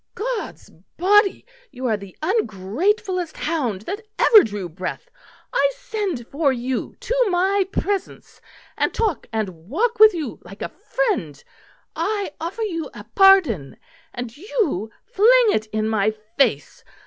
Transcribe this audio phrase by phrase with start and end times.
[0.15, 1.45] "God's Body!
[1.69, 5.11] you are the ungratefullest hound that ever drew breath.
[5.53, 8.41] I send for you to my presence,
[8.75, 11.43] and talk and walk with you like a friend.
[11.95, 13.77] I offer you a pardon
[14.11, 16.83] and you fling it in my face.